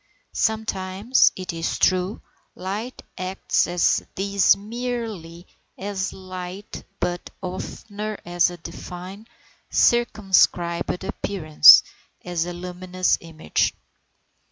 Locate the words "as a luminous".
12.25-13.19